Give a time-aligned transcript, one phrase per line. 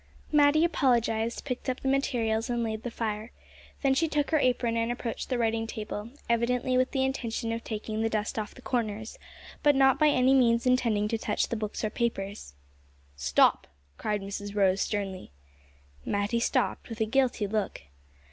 [0.31, 3.31] Matty apologised, picked up the materials, and laid the fire.
[3.83, 7.63] Then she took her apron and approached the writing table, evidently with the intention of
[7.63, 9.19] taking the dust off the corners,
[9.61, 12.55] but not by any means intending to touch the books or papers.
[13.15, 13.67] "Stop!"
[13.99, 15.33] cried Mrs Rose sternly.
[16.03, 17.83] Matty stopped with a guilty look.